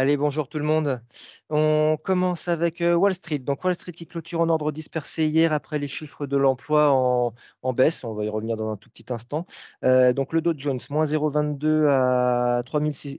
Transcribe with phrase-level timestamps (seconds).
[0.00, 1.02] Allez, bonjour tout le monde.
[1.50, 3.40] On commence avec euh, Wall Street.
[3.40, 7.72] Donc Wall Street qui clôture en ordre dispersé hier après les chiffres de l'emploi en,
[7.74, 8.02] baisse.
[8.02, 9.44] On va y revenir dans un tout petit instant.
[9.84, 13.18] Euh, donc le Dow Jones, moins 0,22 à, 36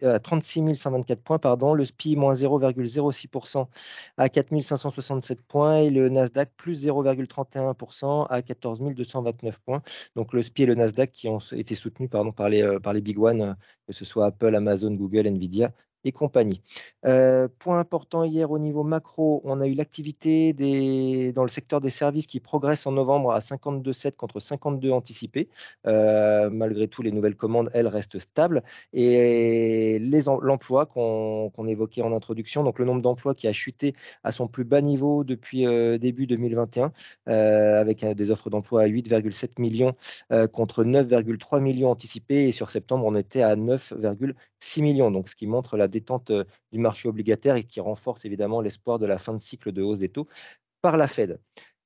[0.74, 1.38] 124 points.
[1.38, 1.76] Pardon.
[1.76, 3.68] Le SPI, moins 0,06%
[4.18, 5.78] à 4 567 points.
[5.78, 9.84] Et le Nasdaq, plus 0,31% à 14 229 points.
[10.16, 13.02] Donc le SPI et le Nasdaq qui ont été soutenus par, les, euh, par les
[13.02, 15.72] big ones, que ce soit Apple, Amazon, Google, Nvidia
[16.04, 16.62] et compagnie.
[17.06, 20.54] Euh, point important hier au niveau macro, on a eu l'activité
[21.34, 25.50] dans le secteur des services qui progresse en novembre à 52,7 contre 52 anticipés.
[25.88, 28.64] Euh, malgré tout, les nouvelles commandes, elles, restent stables.
[28.94, 33.94] Et l'emploi qu'on évoquait en introduction, donc le nombre d'emplois qui a chuté
[34.24, 36.92] à son plus bas niveau depuis euh, début 2021,
[37.26, 39.94] avec des offres d'emploi à 8,7 millions
[40.52, 42.48] contre 9,3 millions anticipés.
[42.48, 43.56] Et sur septembre, on était à
[44.62, 48.26] 9,6 millions, donc ce qui montre la détente euh, du marché obligataire et qui renforce
[48.26, 50.28] évidemment l'espoir de la fin de cycle de hausse des taux
[50.82, 51.40] par la Fed.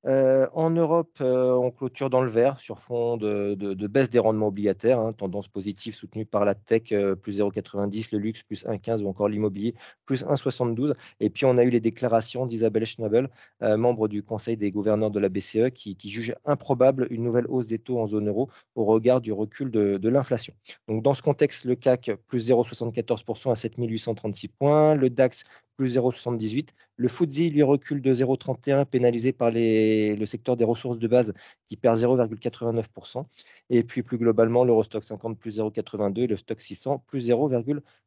[0.06, 4.48] Euh, en Europe, euh, on clôture dans le vert sur fond de, baisse des rendements
[4.48, 9.02] obligataires, hein, tendance positive soutenue par la tech, euh, plus 0,90, le luxe, plus 1,15
[9.02, 10.94] ou encore l'immobilier, plus 1,72.
[11.18, 13.28] Et puis, on a eu les déclarations d'Isabelle Schnabel,
[13.60, 17.78] membre du conseil des gouverneurs de la BCE, qui, juge improbable une nouvelle hausse des
[17.78, 20.54] taux en zone euro au regard du recul de, de l'inflation.
[20.88, 25.44] Donc, dans ce contexte, le CAC, plus 0,74% à 7836 points, le DAX,
[25.76, 26.70] plus 0,78.
[26.96, 31.34] Le FTSE lui recule de 0,31, pénalisé par le secteur des ressources de base
[31.68, 33.26] qui perd 0,89%.
[33.70, 37.30] Et puis plus globalement, l'Eurostock 50 plus 0,82 et le Stock 600 plus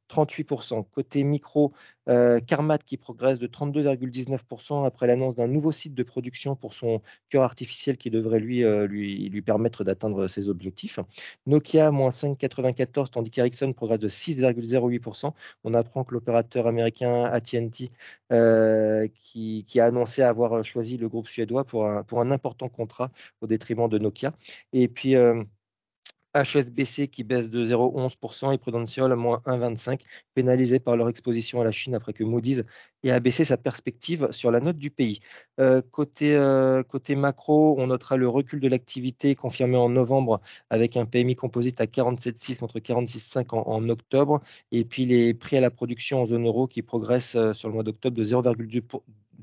[0.10, 0.86] 0,38%.
[0.92, 1.74] Côté micro,
[2.08, 7.02] euh, Carmat qui progresse de 32,19% après l'annonce d'un nouveau site de production pour son
[7.30, 11.00] cœur artificiel qui devrait lui, euh, lui, lui permettre d'atteindre ses objectifs.
[11.46, 15.34] Nokia, moins 5,94, tandis qu'Ericsson progresse de 6,08%.
[15.64, 17.92] On apprend que l'opérateur américain AT&T
[18.32, 23.12] euh, qui, a annoncé avoir choisi le groupe suédois pour un, pour un important contrat
[23.42, 24.34] au détriment de Nokia.
[24.74, 25.16] Et puis,
[26.36, 30.02] HSBC qui baisse de 0,11% et Prudential à moins 1,25,
[30.34, 32.64] pénalisé par leur exposition à la Chine après que Moody's
[33.04, 35.20] ait abaissé sa perspective sur la note du pays.
[35.60, 40.98] Euh, côté, euh, côté macro, on notera le recul de l'activité confirmé en novembre avec
[40.98, 44.42] un PMI composite à 47,6 contre 46,5 en, en, octobre
[44.72, 47.74] et puis les prix à la production en zone euro qui progressent euh, sur le
[47.74, 48.82] mois d'octobre de 0,2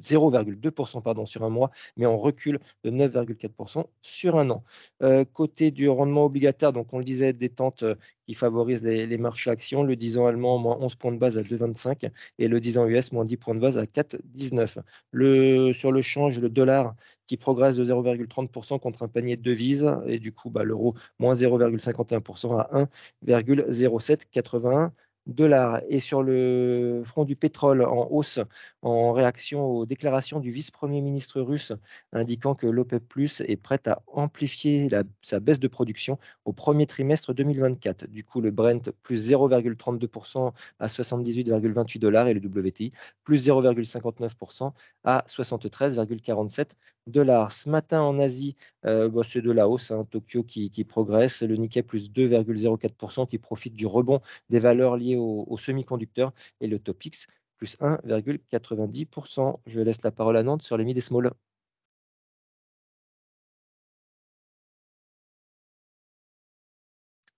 [0.03, 4.65] 0,2% pardon, sur un mois, mais on recule de 9,4% sur un an.
[5.03, 7.95] Euh, côté du rendement obligataire, donc on le disait, détente euh,
[8.27, 11.43] qui favorise les, marchés actions, le 10 ans allemand moins 11 points de base à
[11.43, 14.79] 2,25 et le 10 ans US moins 10 points de base à 4,19.
[15.13, 16.95] Le, sur le change, le dollar
[17.27, 21.35] qui progresse de 0,30% contre un panier de devises et du coup bah, l'euro moins
[21.35, 22.89] 0,51% à
[23.25, 24.91] 1,0781
[25.27, 25.81] dollars.
[25.89, 28.39] Et sur le front du pétrole en hausse
[28.83, 31.73] en réaction aux déclarations du vice-premier ministre russe
[32.13, 34.89] indiquant que l'OPEP Plus est prête à amplifier
[35.23, 38.07] sa baisse de production au premier trimestre 2024.
[38.09, 42.93] Du coup, le Brent plus 0,32% à 78,28 dollars et le WTI
[43.25, 44.73] plus 0,59%
[45.05, 46.67] à 73,47
[47.07, 47.53] dollars.
[47.53, 49.91] Ce matin en Asie, euh, bah, c'est de la hausse.
[49.91, 50.07] Hein.
[50.11, 54.21] Tokyo qui, progresse, le Nikkei plus 2,04% qui profite du rebond
[54.51, 59.61] des valeurs liées aux, semi-conducteurs et le Topix plus 1,90%.
[59.67, 61.35] Je laisse la parole à Nantes sur les mid et.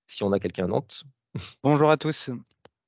[0.07, 1.05] Si on a quelqu'un à Nantes.
[1.63, 2.31] Bonjour à tous.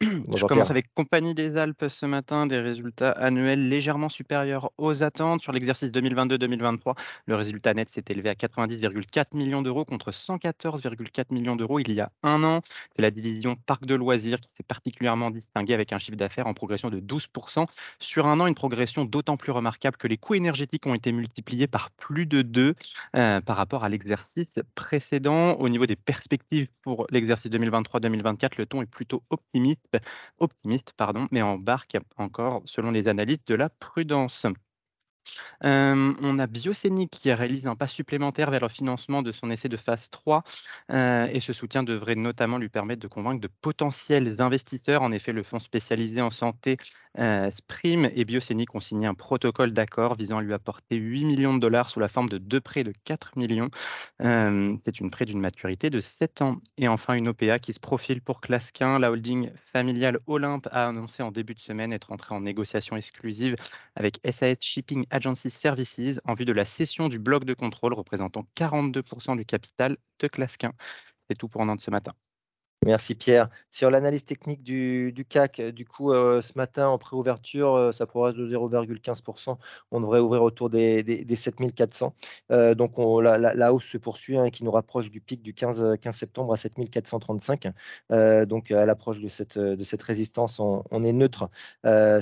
[0.03, 5.43] Je commence avec Compagnie des Alpes ce matin, des résultats annuels légèrement supérieurs aux attentes.
[5.43, 6.95] Sur l'exercice 2022-2023,
[7.27, 12.01] le résultat net s'est élevé à 90,4 millions d'euros contre 114,4 millions d'euros il y
[12.01, 12.63] a un an.
[12.97, 16.55] C'est la division parc de loisirs qui s'est particulièrement distinguée avec un chiffre d'affaires en
[16.55, 17.67] progression de 12%
[17.99, 21.67] sur un an, une progression d'autant plus remarquable que les coûts énergétiques ont été multipliés
[21.67, 22.75] par plus de 2
[23.17, 25.53] euh, par rapport à l'exercice précédent.
[25.55, 29.90] Au niveau des perspectives pour l'exercice 2023-2024, le ton est plutôt optimiste
[30.39, 34.47] optimiste, pardon, mais embarque encore, selon les analystes, de la prudence
[35.63, 39.77] on a Biocénic qui réalise un pas supplémentaire vers le financement de son essai de
[39.77, 40.43] phase 3
[40.89, 45.03] et ce soutien devrait notamment lui permettre de convaincre de potentiels investisseurs.
[45.03, 46.77] En effet, le fonds spécialisé en santé
[47.51, 51.61] Sprim et Biocénic ont signé un protocole d'accord visant à lui apporter 8 millions de
[51.61, 53.71] dollars sous la forme de deux prêts de 4 millions.
[54.21, 56.61] C'est une prêt d'une maturité de 7 ans.
[56.79, 58.99] Et enfin, une OPA qui se profile pour Clasquin.
[58.99, 63.57] La holding familiale Olympe a annoncé en début de semaine être entrée en négociation exclusive
[63.97, 68.47] avec SAS Shipping Agency Services en vue de la cession du bloc de contrôle représentant
[68.57, 70.73] 42% du capital de Clasquin.
[71.29, 72.15] C'est tout pour Nantes ce matin.
[72.87, 73.51] Merci Pierre.
[73.71, 78.35] Sur l'analyse technique du, CAC, du coup, euh, ce matin en préouverture, euh, ça progresse
[78.37, 79.59] de 0,15%.
[79.91, 82.15] On devrait ouvrir autour des, 7400.
[82.51, 86.17] Euh, donc la, hausse se poursuit hein, qui nous rapproche du pic du 15, 15
[86.17, 87.69] septembre à 7435.
[88.47, 91.51] donc à l'approche de cette, résistance, on, est neutre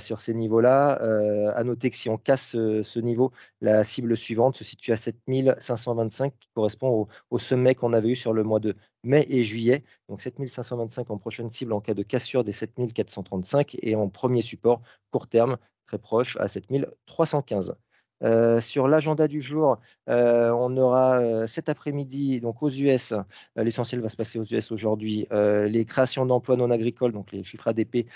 [0.00, 1.52] sur ces niveaux-là.
[1.54, 3.30] à noter que si on casse ce, niveau,
[3.60, 8.32] la cible suivante se situe à 7525 qui correspond au sommet qu'on avait eu sur
[8.32, 8.74] le mois de
[9.04, 9.84] mai et juillet.
[10.08, 14.82] Donc 7525 en prochaine cible en cas de cassure des 7435 et en premier support
[15.10, 15.56] court terme
[15.86, 17.76] très proche à 7315.
[18.24, 19.78] Euh, sur l'agenda du jour,
[20.08, 23.14] euh, on aura euh, cet après-midi, donc aux US,
[23.56, 27.68] l'essentiel va se passer aux US aujourd'hui, les créations d'emplois non agricoles, donc les chiffres
[27.68, 28.06] ADP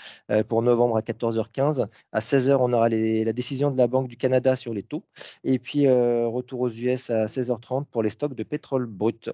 [0.47, 1.87] pour novembre à 14h15.
[2.11, 5.03] À 16h, on aura la décision de la Banque du Canada sur les taux.
[5.43, 9.29] Et puis, retour aux US à 16h30 pour les stocks de pétrole brut.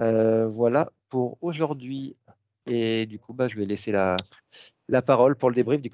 [0.00, 2.16] Euh, voilà pour aujourd'hui.
[2.66, 4.16] Et du coup, bah, je vais laisser la,
[4.88, 5.90] la parole pour le débrief du